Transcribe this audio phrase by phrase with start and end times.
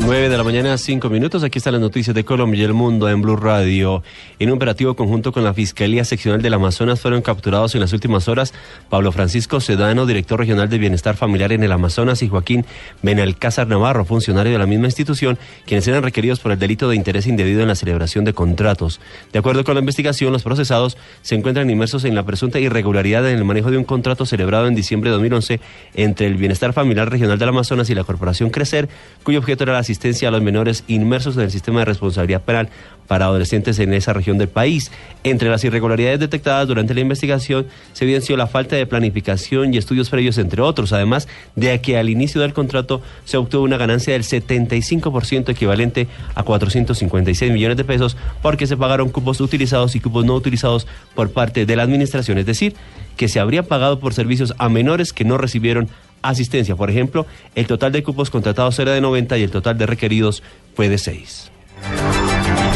[0.00, 1.44] 9 de la mañana, 5 minutos.
[1.44, 4.02] Aquí están las noticias de Colombia y el mundo en Blue Radio.
[4.40, 8.26] En un operativo conjunto con la Fiscalía Seccional del Amazonas fueron capturados en las últimas
[8.26, 8.52] horas
[8.90, 12.66] Pablo Francisco Sedano, director regional de Bienestar Familiar en el Amazonas, y Joaquín
[13.02, 17.28] Benalcázar Navarro, funcionario de la misma institución, quienes eran requeridos por el delito de interés
[17.28, 19.00] indebido en la celebración de contratos.
[19.32, 23.38] De acuerdo con la investigación, los procesados se encuentran inmersos en la presunta irregularidad en
[23.38, 25.60] el manejo de un contrato celebrado en diciembre de 2011
[25.94, 28.88] entre el Bienestar Familiar Regional del Amazonas y la Corporación Crecer,
[29.22, 32.68] cuyo objeto era la asistencia a los menores inmersos en el sistema de responsabilidad penal
[33.06, 34.90] para adolescentes en esa región del país.
[35.22, 40.10] Entre las irregularidades detectadas durante la investigación se evidenció la falta de planificación y estudios
[40.10, 44.22] previos, entre otros, además de que al inicio del contrato se obtuvo una ganancia del
[44.22, 50.34] 75% equivalente a 456 millones de pesos porque se pagaron cupos utilizados y cupos no
[50.34, 52.74] utilizados por parte de la administración, es decir,
[53.16, 55.88] que se habría pagado por servicios a menores que no recibieron
[56.22, 56.76] asistencia.
[56.76, 60.42] Por ejemplo, el total de cupos contratados era de 90 y el total de requeridos
[60.74, 61.50] fue de 6.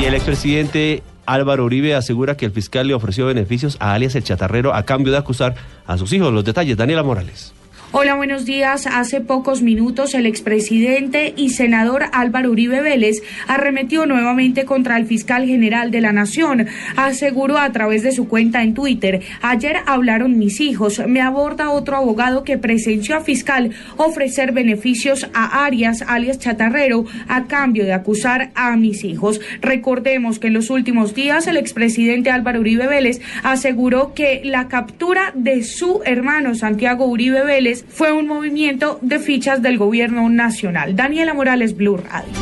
[0.00, 4.24] Y el expresidente Álvaro Uribe asegura que el fiscal le ofreció beneficios a alias el
[4.24, 5.54] chatarrero a cambio de acusar
[5.86, 6.32] a sus hijos.
[6.32, 7.52] Los detalles, Daniela Morales.
[7.92, 8.86] Hola, buenos días.
[8.86, 15.44] Hace pocos minutos el expresidente y senador Álvaro Uribe Vélez arremetió nuevamente contra el fiscal
[15.44, 16.68] general de la Nación.
[16.94, 21.02] Aseguró a través de su cuenta en Twitter, ayer hablaron mis hijos.
[21.08, 27.48] Me aborda otro abogado que presenció a fiscal ofrecer beneficios a Arias, alias Chatarrero, a
[27.48, 29.40] cambio de acusar a mis hijos.
[29.62, 35.32] Recordemos que en los últimos días el expresidente Álvaro Uribe Vélez aseguró que la captura
[35.34, 40.96] de su hermano Santiago Uribe Vélez fue un movimiento de fichas del gobierno nacional.
[40.96, 42.32] Daniela Morales, Blue Radio.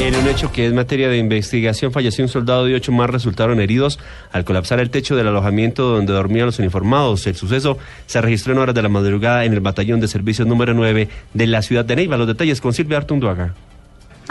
[0.00, 3.60] En un hecho que es materia de investigación, falleció un soldado y ocho más resultaron
[3.60, 3.98] heridos
[4.32, 7.26] al colapsar el techo del alojamiento donde dormían los uniformados.
[7.26, 10.72] El suceso se registró en horas de la madrugada en el batallón de servicios número
[10.72, 12.16] 9 de la ciudad de Neiva.
[12.16, 13.54] Los detalles con Silvia Artunduaga.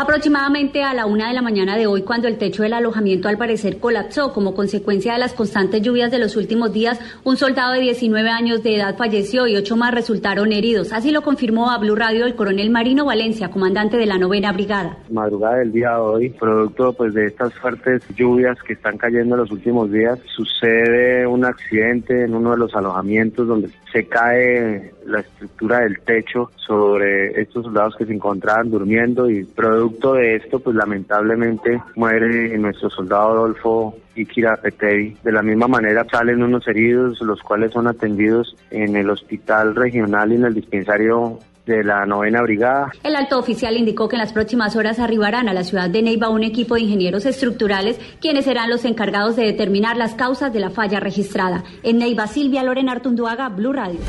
[0.01, 3.37] Aproximadamente a la una de la mañana de hoy, cuando el techo del alojamiento al
[3.37, 7.81] parecer colapsó como consecuencia de las constantes lluvias de los últimos días, un soldado de
[7.81, 10.93] 19 años de edad falleció y ocho más resultaron heridos.
[10.93, 14.99] Así lo confirmó a Blue Radio el coronel Marino Valencia, comandante de la novena brigada.
[15.11, 19.41] Madrugada del día de hoy, producto pues de estas fuertes lluvias que están cayendo en
[19.41, 25.19] los últimos días, sucede un accidente en uno de los alojamientos donde se cae la
[25.21, 30.75] estructura del techo sobre estos soldados que se encontraban durmiendo y producto de esto, pues
[30.75, 35.17] lamentablemente muere nuestro soldado Adolfo Ikira Peteri.
[35.23, 40.31] De la misma manera salen unos heridos, los cuales son atendidos en el hospital regional
[40.31, 42.91] y en el dispensario de la novena brigada.
[43.03, 46.29] El alto oficial indicó que en las próximas horas arribarán a la ciudad de Neiva
[46.29, 50.71] un equipo de ingenieros estructurales quienes serán los encargados de determinar las causas de la
[50.71, 51.63] falla registrada.
[51.83, 53.99] En Neiva, Silvia Lorena Artunduaga, Blue Radio.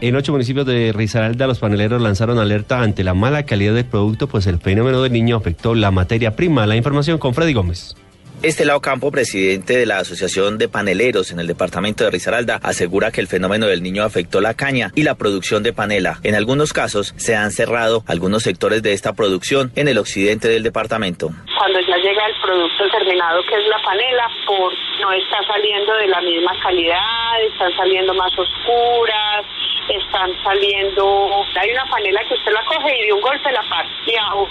[0.00, 4.26] En ocho municipios de Risaralda, los paneleros lanzaron alerta ante la mala calidad del producto,
[4.26, 6.66] pues el fenómeno del niño afectó la materia prima.
[6.66, 7.96] La información con Freddy Gómez.
[8.44, 13.22] Estelao Campo, presidente de la Asociación de Paneleros en el departamento de Risaralda, asegura que
[13.22, 16.20] el fenómeno del niño afectó la caña y la producción de panela.
[16.24, 20.62] En algunos casos se han cerrado algunos sectores de esta producción en el occidente del
[20.62, 21.30] departamento.
[21.56, 26.08] Cuando ya llega el producto terminado, que es la panela, por no está saliendo de
[26.08, 29.46] la misma calidad, están saliendo más oscuras,
[29.88, 31.30] están saliendo,
[31.60, 33.90] hay una panela que usted la coge y de un golpe la parte.
[34.30, 34.48] Ahora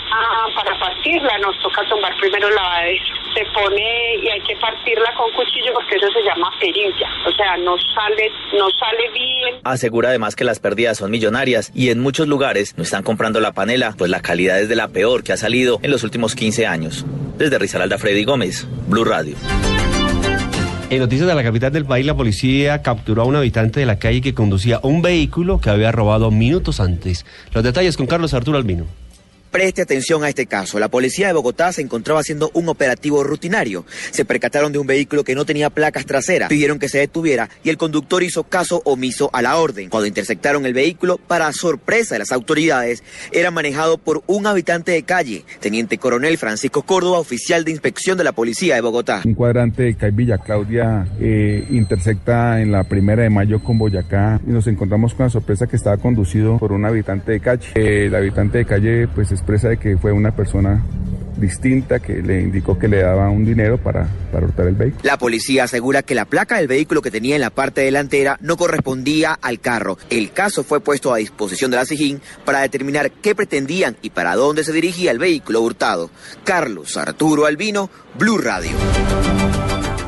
[0.55, 2.83] para partirla nos toca tomar primero la
[3.33, 7.07] se pone y hay que partirla con cuchillo porque eso se llama perilla.
[7.27, 9.55] O sea, no sale, no sale bien.
[9.63, 13.53] Asegura además que las pérdidas son millonarias y en muchos lugares no están comprando la
[13.53, 16.67] panela, pues la calidad es de la peor que ha salido en los últimos 15
[16.67, 17.05] años.
[17.37, 19.35] Desde Risaralda Freddy Gómez, Blue Radio.
[20.93, 23.97] En noticias de la capital del país, la policía capturó a un habitante de la
[23.97, 27.25] calle que conducía un vehículo que había robado minutos antes.
[27.51, 28.85] Los detalles con Carlos Arturo Albino.
[29.53, 30.79] Preste atención a este caso.
[30.79, 33.85] La policía de Bogotá se encontraba haciendo un operativo rutinario.
[34.09, 36.49] Se percataron de un vehículo que no tenía placas traseras.
[36.49, 39.91] Pidieron que se detuviera y el conductor hizo caso omiso a la orden.
[39.91, 45.03] Cuando interceptaron el vehículo, para sorpresa de las autoridades, era manejado por un habitante de
[45.03, 49.21] calle, teniente coronel Francisco Córdoba, oficial de inspección de la policía de Bogotá.
[49.23, 54.41] Un cuadrante de CAI Villa Claudia eh, intersecta en la primera de mayo con Boyacá
[54.47, 57.67] y nos encontramos con la sorpresa que estaba conducido por un habitante de calle.
[57.75, 60.81] Eh, el habitante de calle pues expresa de que fue una persona
[61.37, 65.01] distinta que le indicó que le daba un dinero para, para hurtar el vehículo.
[65.03, 68.55] La policía asegura que la placa del vehículo que tenía en la parte delantera no
[68.55, 69.97] correspondía al carro.
[70.09, 74.35] El caso fue puesto a disposición de la SIGIN para determinar qué pretendían y para
[74.35, 76.09] dónde se dirigía el vehículo hurtado.
[76.43, 78.71] Carlos Arturo Albino, Blue Radio.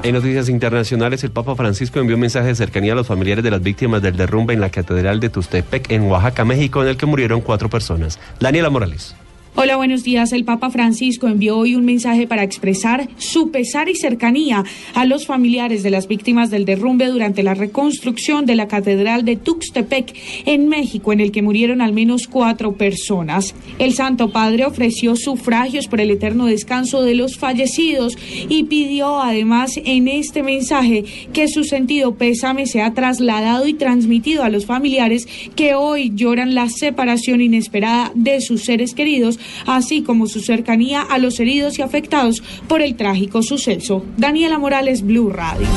[0.04, 3.50] En noticias internacionales, el Papa Francisco envió un mensaje de cercanía a los familiares de
[3.50, 7.08] las víctimas del derrumbe en la Catedral de Tustepec, en Oaxaca, México, en el que
[7.08, 8.20] murieron cuatro personas.
[8.40, 9.16] Daniela Morales.
[9.58, 10.34] Hola, buenos días.
[10.34, 15.26] El Papa Francisco envió hoy un mensaje para expresar su pesar y cercanía a los
[15.26, 20.14] familiares de las víctimas del derrumbe durante la reconstrucción de la Catedral de Tuxtepec
[20.46, 23.56] en México, en el que murieron al menos cuatro personas.
[23.80, 28.18] El Santo Padre ofreció sufragios por el eterno descanso de los fallecidos
[28.50, 34.50] y pidió además en este mensaje que su sentido pésame sea trasladado y transmitido a
[34.50, 40.40] los familiares que hoy lloran la separación inesperada de sus seres queridos así como su
[40.40, 44.06] cercanía a los heridos y afectados por el trágico suceso.
[44.18, 45.68] Daniela Morales, Blue Radio.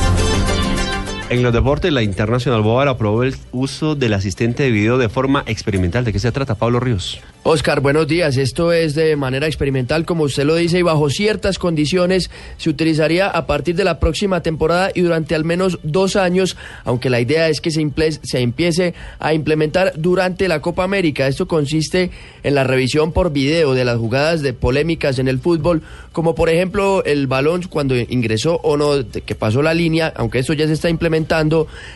[1.29, 5.43] En los deportes, la Internacional Board aprobó el uso del asistente de video de forma
[5.45, 6.03] experimental.
[6.03, 7.21] ¿De qué se trata, Pablo Ríos?
[7.43, 8.35] Oscar, buenos días.
[8.35, 13.27] Esto es de manera experimental, como usted lo dice, y bajo ciertas condiciones se utilizaría
[13.27, 17.47] a partir de la próxima temporada y durante al menos dos años, aunque la idea
[17.47, 17.87] es que se,
[18.23, 21.27] se empiece a implementar durante la Copa América.
[21.27, 22.09] Esto consiste
[22.41, 26.49] en la revisión por video de las jugadas de polémicas en el fútbol, como por
[26.49, 30.73] ejemplo el balón cuando ingresó o no, que pasó la línea, aunque esto ya se
[30.73, 31.18] está implementando,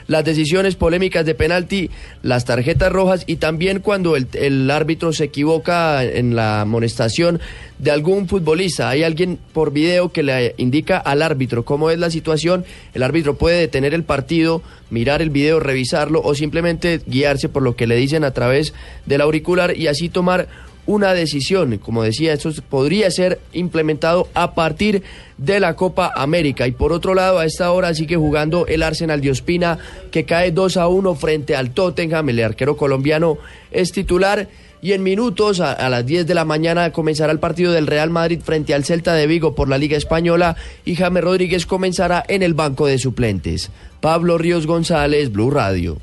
[0.08, 1.90] las decisiones polémicas de penalti,
[2.22, 7.40] las tarjetas rojas y también cuando el, árbitro se equivoca en la amonestación
[7.80, 8.90] de algún futbolista.
[8.90, 12.66] Hay alguien por video que le indica al árbitro cómo es la situación.
[12.94, 17.76] El árbitro puede detener el partido, mirar el video, revisarlo o simplemente guiarse por lo
[17.76, 18.74] que le dicen a través
[19.06, 20.48] del auricular y así tomar
[20.86, 21.78] una decisión.
[21.78, 25.04] Como decía, esto podría ser implementado a partir
[25.38, 26.68] de la Copa América.
[26.68, 29.78] Y por otro lado, a esta hora sigue jugando el Arsenal de Ospina,
[30.12, 32.30] que cae 2 a 1 frente al Tottenham.
[32.30, 33.38] El arquero colombiano
[33.72, 34.48] es titular.
[34.82, 38.10] Y en minutos, a, a, las 10 de la mañana, comenzará el partido del Real
[38.10, 42.44] Madrid frente al Celta de Vigo por la Liga Española y James Rodríguez comenzará en
[42.44, 43.70] el banco de suplentes.
[44.02, 46.00] Pablo Ríos González, Blue Radio.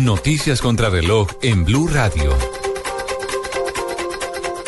[0.00, 2.61] Noticias contra reloj en Blue Radio.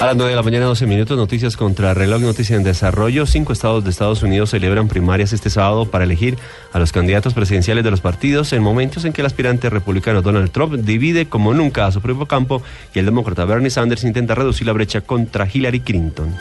[0.00, 3.26] A las 9 de la mañana, 12 minutos, noticias contra reloj, noticias en desarrollo.
[3.26, 6.36] Cinco estados de Estados Unidos celebran primarias este sábado para elegir
[6.72, 10.50] a los candidatos presidenciales de los partidos en momentos en que el aspirante republicano Donald
[10.50, 12.60] Trump divide como nunca a su propio campo
[12.92, 16.34] y el demócrata Bernie Sanders intenta reducir la brecha contra Hillary Clinton.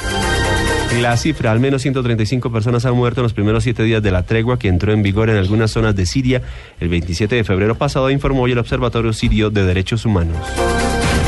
[1.00, 4.24] La cifra, al menos 135 personas han muerto en los primeros siete días de la
[4.24, 6.42] tregua que entró en vigor en algunas zonas de Siria
[6.80, 10.38] el 27 de febrero pasado, informó hoy el Observatorio Sirio de Derechos Humanos.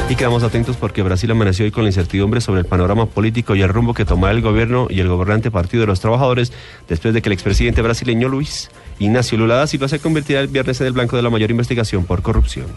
[0.08, 3.64] Y quedamos atentos porque Brasil amaneció hoy con la incertidumbre sobre el panorama político y
[3.64, 6.54] el rumbo que tomará el gobierno y el gobernante Partido de los Trabajadores
[6.88, 8.70] después de que el expresidente brasileño Luis
[9.00, 12.06] Ignacio Lula da Silva se convirtiera el viernes en el blanco de la mayor investigación
[12.06, 12.68] por corrupción.